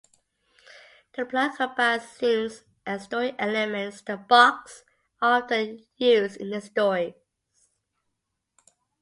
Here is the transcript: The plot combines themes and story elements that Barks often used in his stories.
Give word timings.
The 1.15 1.27
plot 1.27 1.57
combines 1.57 2.03
themes 2.05 2.63
and 2.87 2.99
story 2.99 3.35
elements 3.37 4.01
that 4.07 4.27
Barks 4.27 4.83
often 5.21 5.85
used 5.95 6.37
in 6.37 6.51
his 6.51 6.63
stories. 6.63 7.13